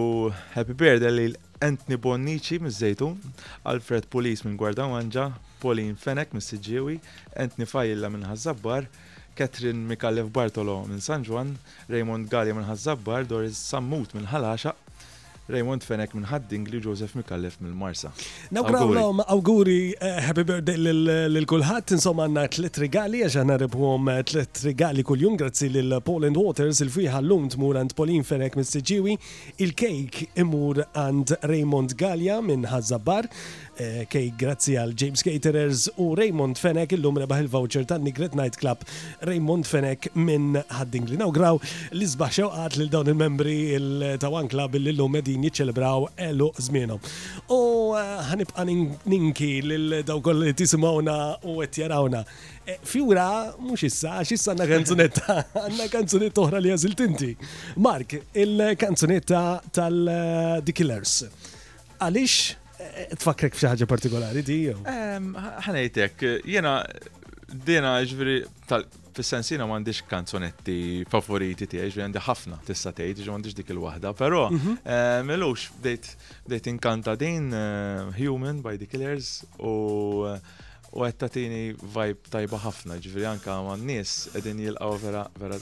[0.67, 3.13] Happy Birthday lil Anthony Bonnici miż-Zejtun,
[3.65, 5.29] Alfred Polis minn Gwardawanja,
[5.61, 6.99] Pauline Fenek minn Sigiwi,
[7.39, 8.83] Anthony Fajilla minn Hazzabbar,
[9.35, 11.55] Katrin Mikalev Bartolo minn San Juan,
[11.89, 14.75] Raymond Gali minn Hazzabbar, Doris Sammut minn Halaxa.
[15.49, 18.11] Raymond Fenek minn Haddingli, Joseph Mikallef minn Marsa.
[18.51, 20.91] Nawgrawlom awguri eh, happy birthday
[21.37, 26.81] l-kulħat, insomma għanna tlet regali, għax għanna rebħom eh, tlet regali kull-jum, grazzi l-Poland Waters,
[26.83, 29.15] il-fwiħa l-lum tmur għand Polin Fenek minn Sġiwi,
[29.63, 33.29] il-kejk imur għand Raymond Gallia minn Hazzabar,
[33.79, 38.59] eh, kejk grazzi għal James Caterers u Raymond Fenek il-lum rebaħ il-voucher tan Nigret Night
[38.59, 38.83] Club
[39.23, 41.15] Raymond Fenek minn Haddingli.
[41.21, 41.61] Nawgraw
[41.93, 46.99] l-izbaxew għat l-dawn il-membri il-Tawan Club il-lum qegħdin jiċċelebraw elu żmienhom.
[47.51, 48.65] U eh, ħanibqa'
[49.05, 51.17] ninki lil koll li tisimgħuna
[51.49, 52.23] u qed jarawna.
[52.65, 53.27] Eh, Fjura,
[53.59, 57.31] mux issa, xissa għanna kanzunetta, għanna kanzunetta uħra li għazil tinti.
[57.79, 59.45] Mark, il-kanzunetta
[59.77, 61.17] tal-The eh, Killers.
[61.97, 62.39] Għalix,
[63.21, 64.61] tfakrek fxaħġa partikolari di?
[64.73, 66.79] Għanajtek, jena,
[67.65, 68.85] dina ġveri tal
[69.17, 70.75] fis-sensina m'għandix kanzonetti
[71.11, 74.45] favoriti tiegħi, għiex, għandi ħafna tista' tgħid, ġi m'għandix dik il-waħda, però
[75.25, 75.89] melux mhm.
[75.89, 79.73] eh, bdejt inkanta din eh, Human by the Killers u
[80.97, 85.57] u għed tatini vibe tajba ħafna, ġifri anka ma n-nis edin jilqaw vera, vera,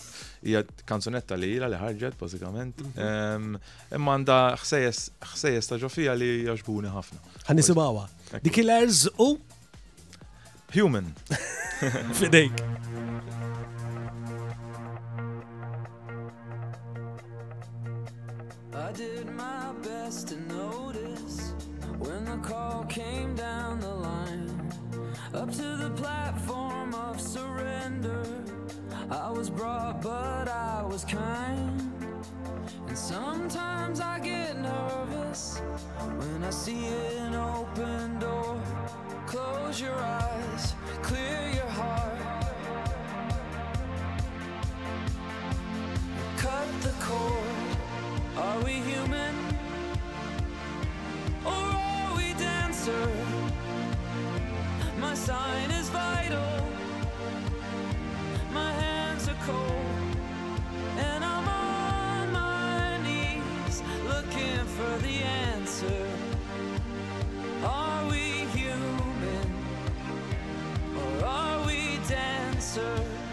[0.46, 2.84] hija kanzonetta li jila li ħarġet, bazzikament.
[2.92, 3.58] Mhm.
[3.98, 7.20] Imma għanda xsejjes ta' ġofija li jaġbuni ħafna.
[7.50, 8.06] Għan nisibawa.
[8.38, 9.34] The Killers u
[10.76, 11.16] Human.
[12.20, 12.52] Vind ik.
[18.76, 21.54] I did my best to notice
[21.98, 24.70] when the call came down the line.
[25.34, 28.24] Up to the platform of surrender.
[29.10, 31.80] I was brought, but I was kind.
[32.88, 35.60] And sometimes I get nervous
[36.20, 36.86] when I see
[37.20, 38.60] an open door.
[39.36, 42.46] Close your eyes, clear your heart
[46.38, 47.60] Cut the cord,
[48.38, 49.36] are we human?
[51.44, 53.10] Or are we dancer?
[55.02, 56.64] My sign is vital
[58.54, 60.18] My hands are cold
[60.98, 66.15] And I'm on my knees Looking for the answer
[72.56, 73.25] answer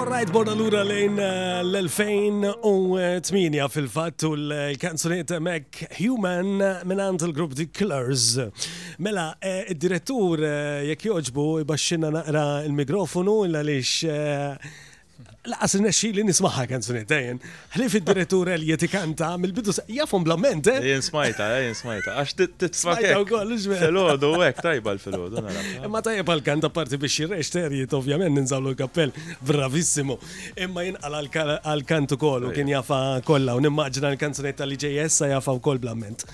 [0.00, 7.52] Alright, borna l-ura lejn l-2008 fil fat u l kanzunieta Mac Human minant l grupp
[7.58, 8.38] The Killers.
[9.04, 14.56] Mela, eh, id-direttur eh, jek joġbu baxxinna naqra il-mikrofonu illa lix eh,
[15.48, 17.38] laqas n-nexxi li nismaħħa kanzunet dejjem.
[17.72, 20.66] Ħlif id-direttura li jetikanta mill-bidu jafhom blament.
[20.68, 20.82] Eh?
[20.90, 22.12] Jien smajta, eh, jien smajta.
[22.12, 22.96] Għax titfa'
[23.80, 25.40] Filodu, hekk tajba l-filodu.
[25.86, 29.14] Imma tajba l-kanta parti biex jirrex terjiet, ovvjament ninżawlu l-kappell,
[29.52, 30.18] bravissimo.
[30.66, 35.80] Imma jien għal-kant ukoll u kien jafa kollha u nimmaġina l-kanzunetta li ġejjessa jafa wkoll
[35.86, 36.26] blament.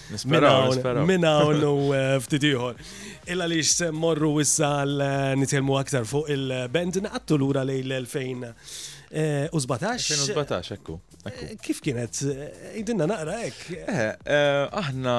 [1.07, 2.83] Minna u eh, ftit ieħor.
[3.31, 3.63] Illa li
[3.95, 8.55] morru wissa l-nitkellmu aktar fuq il-band naqattu lura lejl 2000
[9.19, 9.97] Eh, u 17?
[9.97, 10.99] 2017, ekku.
[11.25, 12.19] Eh, kif kienet?
[12.29, 13.61] Eh, idinna naqra ek.
[14.77, 15.15] Aħna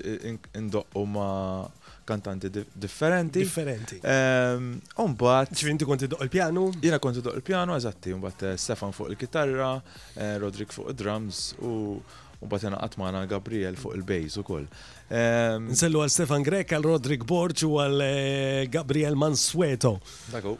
[0.53, 1.71] indoqqu ma'
[2.05, 3.39] kantanti differenti.
[3.39, 3.99] Differenti.
[4.01, 5.51] Ehm, umbat.
[5.51, 6.69] ċivin ti konti doq il-pjanu?
[6.81, 8.13] Jena konti doq il-pjanu, eżatti.
[8.15, 9.73] Umbat eh, Stefan fuq il-kitarra,
[10.13, 11.97] eh, Rodrik fuq il-drums u
[12.45, 14.67] Umbat jena għatmana Gabriel fuq il bass u koll.
[15.09, 19.97] Ehm, Nsellu għal Stefan Grek, għal Rodrik Borċ u għal eh, Gabriel Mansueto.
[20.31, 20.55] Daku.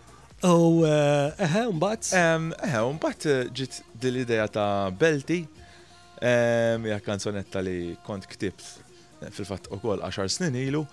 [0.46, 2.10] U eħe, umbat?
[2.18, 5.46] Ehm, eħe, umbat ġit dil-ideja ta' Belti.
[6.26, 8.64] Ja kanzonetta li kont ktibt
[9.32, 10.84] fil fat u koll 10 snin ilu,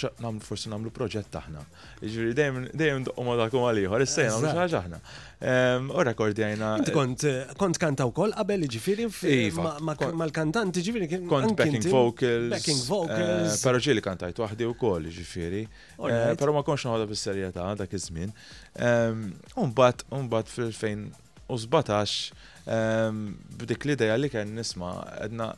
[0.46, 1.64] forsi namlu proġett taħna.
[1.98, 5.00] Ġviri, dejjem d ma dakum għaliħor, issa namlu xaħġa ħna.
[5.44, 6.70] Ehm, u rekordjajna.
[6.94, 9.04] Kont eh, kont kanta kol għabel qabel
[9.40, 11.10] iva, ma mal-kantanti ġifiri.
[11.26, 12.50] Kont backing vocals.
[12.54, 13.58] Backing vocals.
[13.58, 15.64] Eh, Pero ġili kantajt waħdi u kol ġifiri.
[15.66, 18.30] Eh, Pero ma konx naħoda fil-serjeta dak iż-żmien.
[18.78, 19.26] Ehm,
[19.58, 24.94] umbat, umbat fil-2017 Ehm, b'dik l-ideja li kien nisma,
[25.26, 25.50] edna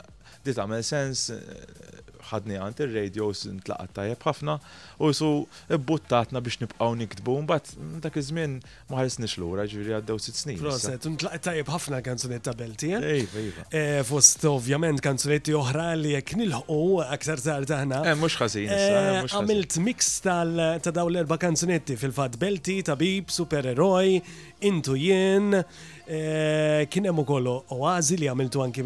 [0.43, 1.29] di tagħmel sens
[2.27, 4.55] ħadni għant il-radios ntlaqat tajjeb ħafna
[5.07, 5.29] u su
[5.87, 8.57] buttatna biex nibqaw niktbu mbagħad dak iż-żmien
[8.91, 10.59] ma ħarisniex lura ġifieri għaddew sitt snin.
[10.59, 12.01] Proset, ntlaqat tajjeb ħafna
[12.49, 12.91] ta' belti.
[12.91, 13.67] Iva, iva.
[13.71, 18.03] e, fost ovvjament kanzunetti oħra li jekk nilħu aktar tard aħna.
[18.03, 18.75] Eh, e, mhux ħażin.
[19.31, 24.17] Għamilt mix tal ta' daw l-erba' kanzunetti fil-fatt belti, tabib, supereroj,
[24.67, 25.61] intu jien.
[26.09, 28.83] Eh, kien hemm ukoll oazi li għamiltu anki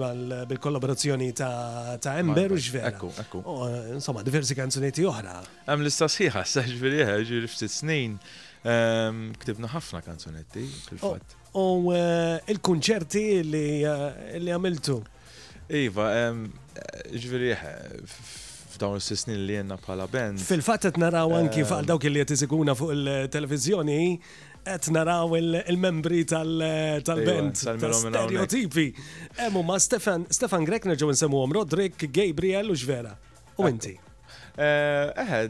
[0.50, 2.90] bil-kollaborazzjoni ta' Ember u ġvera.
[2.96, 3.42] Ekku, ekku.
[3.94, 5.36] Insomma, diversi kanzunetti oħra.
[5.68, 8.16] Għam l-istess ħiħa, sa saġveri ħagġi ftit snin.
[8.66, 11.38] Ktibna ħafna kanzunetti fil-fatt.
[11.62, 13.56] U eh, il-kunċerti eh,
[14.42, 14.98] li għamiltu.
[15.84, 16.10] Iva,
[17.14, 17.54] ġveri
[18.72, 20.42] f'dawn is-snin li jenna bħala band.
[20.42, 24.02] Fil-fatt qed naraw anki faqal dawk li jtisikuna fuq il-televiżjoni
[24.66, 28.92] et naraw il-membri tal-band, tal-stereotipi.
[29.46, 33.16] Emu ma Stefan, Stefan Grek nerġgħu għom Rodrik, Gabriel u ġvera.
[33.58, 33.96] U inti?
[34.54, 35.42] Eh, eħe,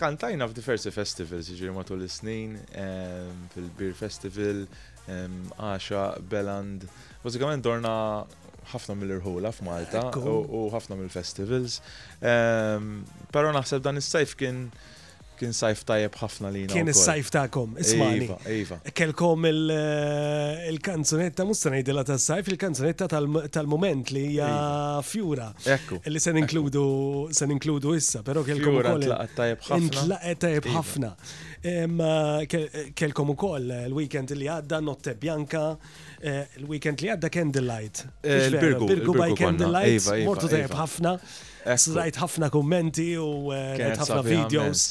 [0.00, 4.64] kantajna f'diversi festivals ġiri matul is-snin, ehm, fil-Beer Festival,
[5.06, 6.88] ehm, Asha, Beland.
[7.22, 8.26] Bażikament dorna
[8.72, 11.80] ħafna mill-irħula f'Malta u ħafna mill-festivals.
[12.20, 14.70] Ehm, però naħseb dan is-sajf kien
[15.38, 16.68] Kien sajf tajjeb ħafna lina.
[16.72, 18.26] Kien is-sajf ta'kom, iva, ismani.
[18.56, 25.04] Iva, Kelkom eh, il-kanzunetta, il musta ngħidilha sajf il-kanzunetta tal-moment li hija iva.
[25.06, 25.46] Fjura.
[25.76, 26.00] Ekku.
[26.10, 26.82] Illi sen inkludu,
[27.38, 29.06] sen inkludu issa, pero kelkom u koll.
[29.36, 30.18] tajjeb ħafna.
[30.42, 30.72] Iva.
[30.78, 31.12] ħafna.
[31.58, 32.56] Eh,
[32.98, 35.64] kelkom ukoll il-weekend li għadda, Notte Bjanka,
[36.18, 38.02] eh, il-weekend li għadda Candlelight.
[38.24, 38.90] Il-Birgu.
[38.90, 41.14] Birgu by Candlelight, mortu tajjeb ħafna.
[41.66, 44.82] Rajt ħafna kommenti u eh, rajt ħafna videos.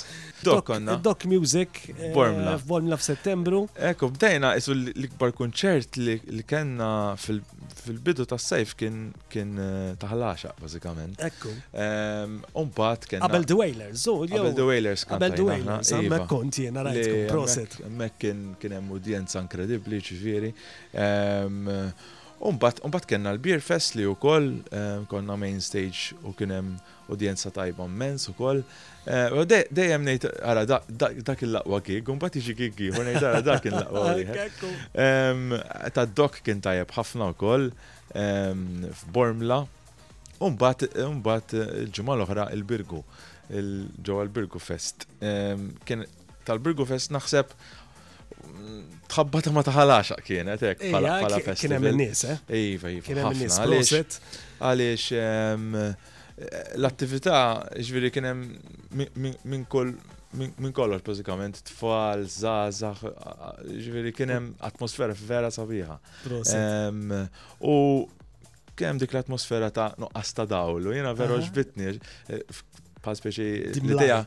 [0.45, 0.95] Dok konna.
[1.01, 1.87] Dok Music.
[1.97, 2.57] Eh, Bormla.
[2.69, 3.63] Bormla f'Settembru.
[3.89, 8.99] Ekku, bdejna isu l-ikbar konċert li kena fil-bidu ta' sejf kien
[9.31, 11.23] eh, taħlaxa, bazzikament.
[11.25, 11.55] Ekku.
[11.73, 13.25] Ehm, Umbat kena.
[13.25, 15.17] Abel the Wailers, u oh, Abel the Wailers kena.
[15.23, 16.27] Abel the Wailers, għamek iva.
[16.29, 17.79] konti jena rajt, proset.
[17.97, 20.53] Mek kien hemm udjenza inkredibli, ċiviri.
[20.93, 21.73] Ehm,
[22.37, 26.75] Umbat, umbat kena l-Beer Fest li u koll, eh, konna main stage u kienem
[27.09, 28.61] udjenza tajba mens eh, u koll.
[29.71, 30.65] Dejjem nejt, għara,
[31.23, 34.67] dak il-laqwa gig, umbat iġi gig u nejt għara dak il-laqwa gig.
[35.95, 37.71] Ta' dok kien tajab ħafna u koll,
[38.13, 39.63] f'Bormla,
[40.45, 43.01] umbat, umbat eh, ġimma l-oħra il-Birgu,
[43.49, 45.09] il-ġewa l-Birgu Fest.
[45.19, 46.05] Kien
[46.45, 47.49] tal-Birgu Fest naħseb
[49.07, 51.57] tħabbata ma taħalaxa kienet, ek, pala festival.
[51.61, 52.35] Kienem n-nis, eh?
[52.75, 53.05] Iva, iva.
[53.05, 54.17] Kienem n-nis, proset.
[54.67, 57.39] Għalix, eh, l-attività,
[57.81, 58.45] ġviri, kienem
[59.01, 59.95] minn kol
[60.37, 63.53] minn kollox bazzikament, tfal, zazax, eh,
[63.87, 65.95] ġviri, kienem atmosfera vera sabiħa.
[67.71, 67.77] U
[68.77, 71.95] kem dik l-atmosfera ta' nuqqas ta' dawlu, jena vera ġbitni,
[72.35, 72.43] eh,
[73.07, 73.47] bħal speċi
[73.83, 74.19] l-idea.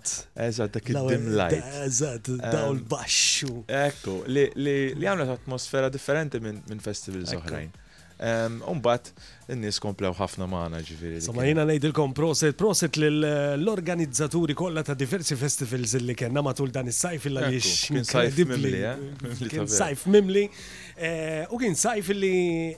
[0.46, 1.76] Eżat, dak id-dim e- light.
[1.84, 3.52] Eżat, daw l-baxxu.
[3.84, 7.76] Ekku, li għamlet atmosfera differenti minn festivals oħrajn.
[8.20, 9.12] Umbat,
[9.50, 11.20] n-nis komplew ħafna maħna ġifiri.
[11.24, 13.08] Sama jina nejdilkom proset, proset eh,
[13.54, 18.74] l-organizzaturi kolla ta' diversi festivals li kena matul dan il-sajf illa li Kien sajf mimli,
[18.76, 19.02] eh?
[19.48, 20.44] Kien sajf mimli.
[21.00, 22.32] Eh, u kien sajf li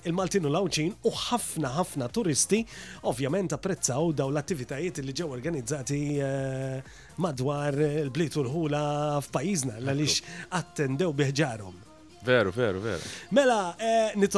[0.07, 2.63] il-Maltinu lawċin u ħafna ħafna turisti
[3.11, 5.99] ovvjament apprezzaw daw l-attivitajiet li ġew organizzati
[7.19, 10.23] madwar il blitu l-ħula f'pajizna l-għalix
[10.61, 11.89] attendew biħġarom.
[12.25, 13.01] Veru, veru, veru.
[13.31, 13.75] Mela,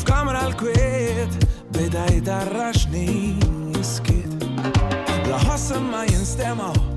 [0.00, 1.36] F'kamra l-kwiet,
[1.76, 3.36] bidaj darraxni
[3.76, 4.48] jiskit.
[5.28, 6.93] La ħossam ma jinstemaw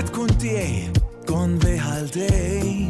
[0.09, 0.89] kun tiegħi,
[1.29, 2.89] kon biħaldejn.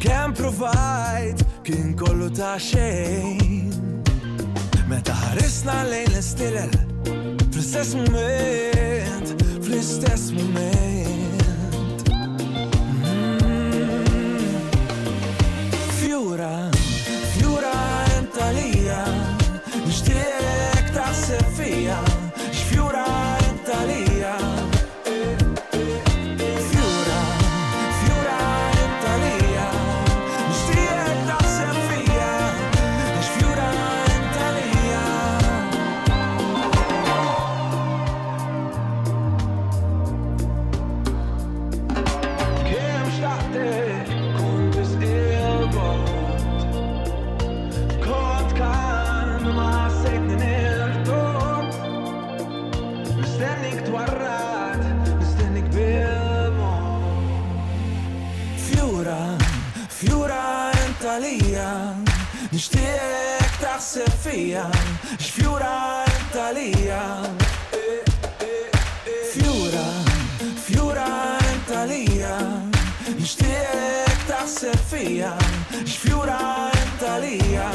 [0.00, 3.81] Kem provajt, kien kollu ta' xejn.
[5.36, 6.68] Risna lejn l-istilel
[7.52, 9.30] Fl-istess moment
[9.64, 12.04] Fl-istess moment
[13.40, 14.64] mm-hmm.
[15.96, 16.52] Fjura
[17.32, 17.78] Fjura
[18.18, 19.04] entalija
[19.86, 22.02] Nishtiek taħseb fija
[62.52, 64.64] Nishtiek taħseb fija
[65.14, 65.70] Xfjura
[66.10, 66.98] intalija
[69.30, 69.86] Fjura,
[70.66, 71.08] fjura
[71.54, 72.36] intalija
[73.16, 75.32] Nishtiek taħseb fija
[75.80, 76.40] Xfjura
[76.84, 77.70] intalija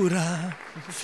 [0.00, 0.39] pura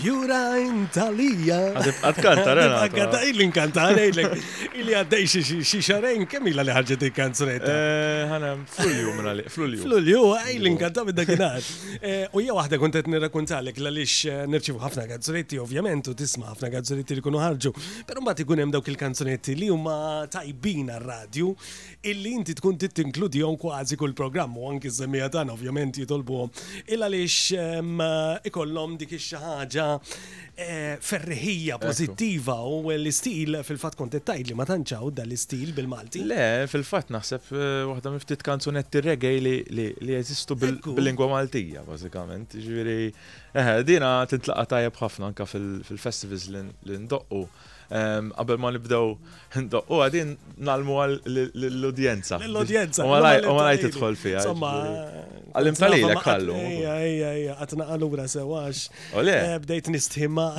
[0.07, 1.57] Jura intalija.
[1.80, 2.76] Għad kanta, rena.
[2.84, 4.34] Għad kanta, illi nkanta, għalejlek.
[4.78, 5.28] Illi għaddej
[5.59, 7.72] xie xarajn, kemm illa li ħarġet il-kanzunetta?
[8.28, 9.80] Għana, eh, flulju minna li, flulju.
[9.82, 11.70] Flulju, eh, illin kanta, bidda kienaħt.
[11.98, 16.70] Eh, u jgħu għahda kontet nirrakuntalek l Lalix nerċivu ħafna kanzunetti, ovvjament, u tisma ħafna
[16.76, 17.74] kanzunetti li kunu ħarġu.
[18.07, 19.96] Pero mbagħad ikun hemm dawk il-kanzunetti li huma
[20.30, 21.50] tajbina għar-radju,
[22.12, 26.44] illi inti tkun inkludi jom kważi kull programm u anki z-zemija tan, ovvjament, jitolbu.
[26.94, 27.98] Illa lix ehm,
[28.46, 29.86] ikollhom dik ix-xaħġa
[30.57, 36.22] Eh, ferriħija pozittiva u l-istil fil-fat kont li ma tanċaw da l-istil bil-Malti.
[36.24, 36.40] Le,
[36.72, 42.57] fil-fat naħseb eh, waħda miftit kanzunetti reggae li jeżistu bil-lingwa Maltija, bażikament.
[42.57, 42.99] Ġviri,
[43.53, 47.44] eh, dina tintlaqa tajab ħafna anka fil-festivals li ndoqqu
[47.91, 50.32] qabel ma nibdew u għadin
[50.68, 51.16] nalmu għal
[51.70, 52.41] l-udjenza.
[52.49, 53.05] L-udjenza.
[53.07, 54.43] U ma lajt tħol fija.
[54.45, 54.72] Somma.
[55.57, 56.57] Għallim tali l kallu.
[56.59, 58.82] Ejja, ejja, ejja, għatna għallura sewax.
[59.16, 59.37] U le.
[59.55, 60.51] Eh, bdejt nistima.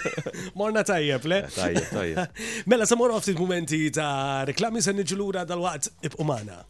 [0.58, 1.40] Morna tajjeb, le.
[1.46, 2.40] Eh, tajjeb, tajjeb.
[2.70, 6.62] Mela, samur għoftit momenti ta' reklami sen nġilura dal-waqt ibqumana.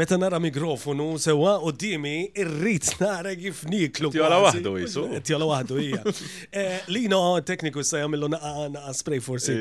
[0.00, 4.08] meta nara mikrofonu sewa u dimi irrit nara kif niklu.
[4.16, 5.04] għala wahdu jisu.
[5.20, 6.02] għala wahdu hija.
[6.60, 9.52] Eh, Lino tekniku sa jgħamillu naqa spray forsi.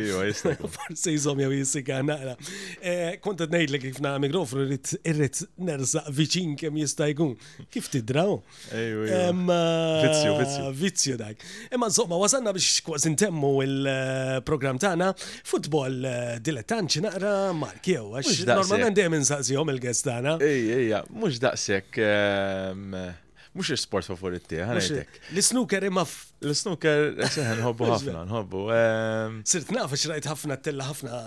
[0.41, 2.34] Forsi jizom jgħu jisika naqra.
[2.82, 7.36] Eh, Konta t-nejd li kif nara mikrofonu irrit nerza viċin kem jistajkun.
[7.74, 8.38] Kif tidraw?
[8.74, 10.74] Vizzju, vizzju.
[10.82, 11.45] Vizzju dak.
[11.70, 16.01] Emma Zoma wasanna biex kważi intemmu il-program tagħna futbol
[16.39, 17.34] xi eh, naqra
[17.89, 18.05] Jew.
[18.18, 20.36] għax normalment dejjem insaqsihom il-gest tagħna.
[20.45, 22.97] Ejja, mhux daqshekk ehm,
[23.55, 25.20] mhux il-sport favorit tiegħek.
[25.36, 26.05] L-snooker imma
[26.39, 28.59] L-snooker, eh, nħobbu ħafna, nħobbu.
[28.71, 31.19] Ehm, Sirt nafa xrajt ħafna tella ħafna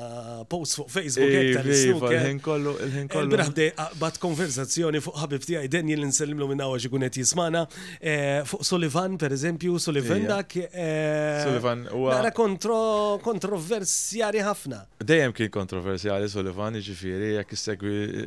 [0.49, 2.15] post fuq Facebook iva, tal-snooker.
[2.17, 3.29] Il-ħin kollu, il-ħin eh, kollu.
[3.35, 3.67] Biraħde,
[4.01, 7.61] bat konverzazzjoni fuq ħabib tijaj, den jil nsellimlu minna għaxi kunet jismana.
[8.01, 10.39] Eh, fuq Sullivan, per eżempju, Sullivan iva.
[10.41, 10.49] dak.
[10.73, 14.79] Sullivan, u għara kontroversjali ħafna.
[15.13, 18.25] Dejjem kien kontroversjali Sullivan, ġifiri, jek segwi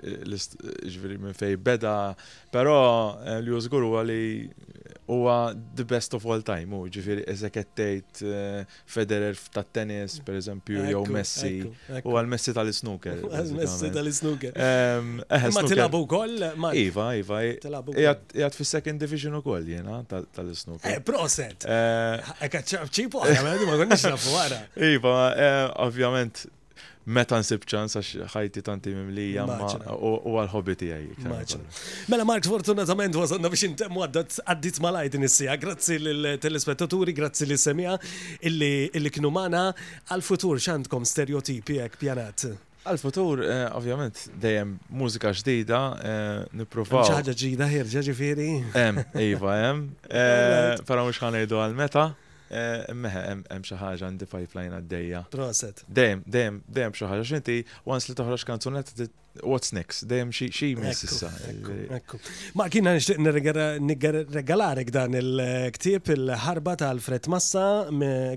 [0.85, 1.97] ġifiri minn fej beda,
[2.53, 2.77] pero
[3.39, 4.21] l-jużgur għali
[5.07, 10.81] huwa the best of all time, u ġifiri eżekettejt eh, Federer ta' tennis, per eżempju,
[10.89, 11.51] jew Messi,
[12.01, 13.21] u għal-Messi tal-snooker.
[13.29, 14.59] Għal-Messi tal-snooker.
[15.29, 16.33] Ma tilabu kol?
[16.81, 20.87] Iva, iva, jgħat fi second division u kol jena tal-snooker.
[20.95, 21.65] Eh, proset!
[21.67, 24.61] Eka eh, Ekkaċċabċipu, għamadu ma konniex nafu għara.
[24.95, 25.17] Iva,
[25.85, 26.47] ovvjament,
[27.05, 31.31] meta nsib ċans għax ħajti tanti mimlija u għal-hobby tiegħi.
[32.11, 35.57] Mela Mark fortunatament wasanna biex intemmu għaddit malajt nissija.
[35.61, 37.95] Grazzi l-telespettaturi, grazzi l-semija
[38.49, 39.67] illi kienu mana
[40.09, 42.47] għal-futur xandkom stereotipi jek pjanat.
[42.85, 47.01] Għal-futur, eh, ovvjament, dejjem mużika ġdida, eh, niprofaw.
[47.07, 48.51] ċaħġa ġdida, ħirġa ġifiri.
[48.77, 49.87] Em, Iva, em.
[50.07, 52.05] Fara eh, mux ħanajdu għal-meta.
[52.53, 55.23] Eh, Meħe, hemm xi ħaġa għandi pipeline għaddejja.
[55.33, 55.81] Proset.
[55.99, 57.57] Dejjem, dejjem, dejjem xi ħaġa x'inti
[57.89, 59.07] once li toħroġ kanzunetta
[59.43, 61.29] what's next, dejjem xi mis issa.
[62.55, 67.65] Ma kien nixtieq nirregalarek dan il-ktieb il-ħarba tal-Fred Massa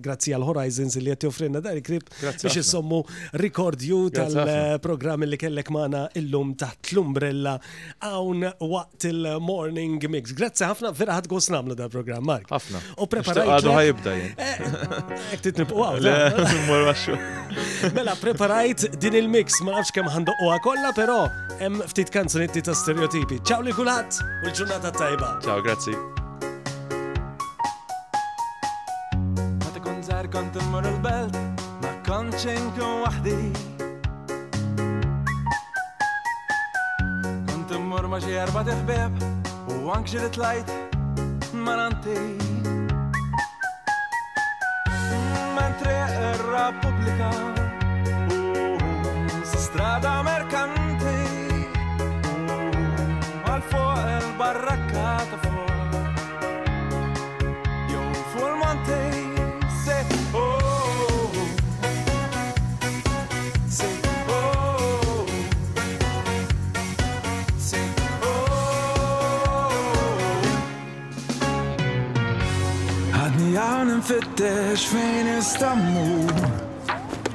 [0.05, 3.01] grazzi għal Horizons li qed joffrinna dan il-ktieb biex isommu
[3.43, 7.55] rikordju tal-programm li kellek magħna illum taħt l-umbrella
[8.03, 10.33] hawn waqt il-morning mix.
[10.35, 12.51] Grazzi ħafna vera ħad gost nagħmlu dan il-programm Mark.
[12.53, 12.83] Ħafna.
[12.99, 13.53] U preparajt.
[13.59, 14.45] Għadu ħajibda jien.
[15.63, 16.53] Eh,
[17.13, 17.35] eh,
[17.97, 21.31] mela preparajt din il-mix ma nafx kemm ħandoqwa kollha Mela però
[21.61, 23.39] hemm ftit kanzunetti ta' stereotipi.
[23.45, 25.35] Ciao li kulat u l-ġurnata tajba.
[25.45, 25.93] Ciao, grazzi.
[29.37, 31.37] Meta kont żgħar kont immur il-belt,
[31.83, 32.41] ma Kont
[37.69, 39.13] immur ma erba'
[39.69, 39.77] u
[41.53, 42.19] ma nanti.
[45.53, 47.58] Mentre ir-Repubblika
[74.39, 76.31] Nittex fejn istammur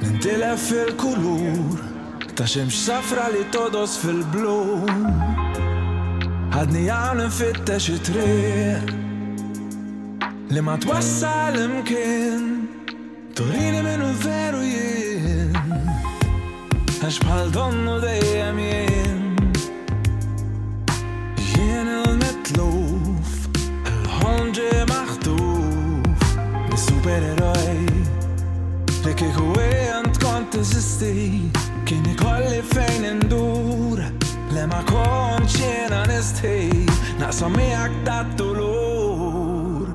[0.00, 1.76] Nintilef fil-kulur
[2.36, 4.56] Ta' xemx safra li todos fil-blu
[6.56, 8.94] Għadni għamlin fittex it-triq
[10.54, 12.48] Li ma twassal imkien
[13.36, 15.52] Turini minnu veru jien
[17.04, 18.83] Għax bħal donnu dejjem jien
[29.18, 31.12] kieku għant kont tizisti
[31.86, 34.00] Kien ikolli fejn indur
[34.54, 36.86] Lema kon ċena nisti
[37.20, 39.94] Naqsa miħak dat-tulur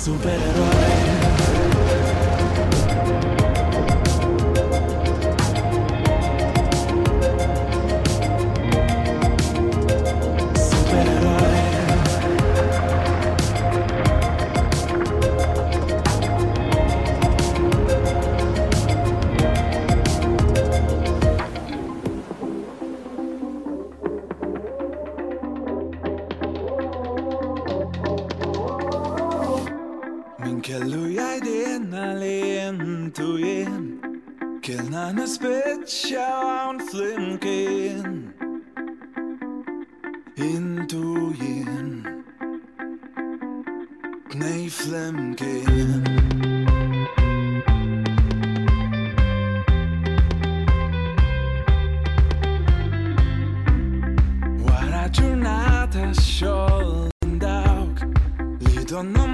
[0.00, 0.77] Supereroj
[34.68, 38.32] Killarnas spetsar en flimken
[40.36, 42.06] Intuin
[44.34, 46.04] Nej, flimken
[54.66, 57.62] Vara giornata sciolta
[58.60, 59.27] Lido non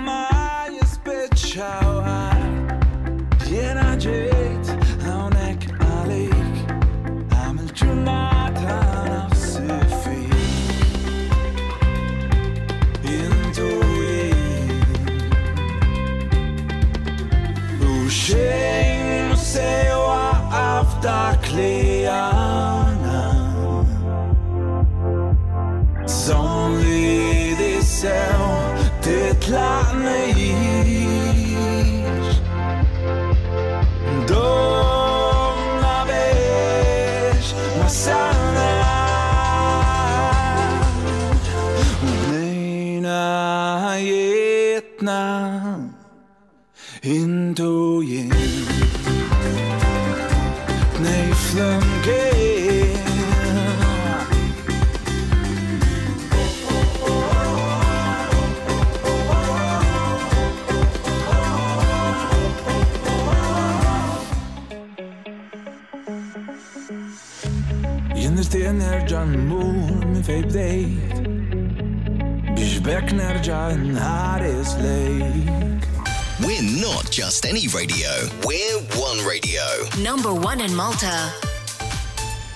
[77.74, 78.08] Radio.
[78.44, 79.60] We're One Radio.
[80.00, 81.53] Number one in Malta.